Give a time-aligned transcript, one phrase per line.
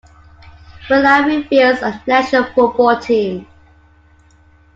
[0.89, 3.45] Malawi fields a national football team.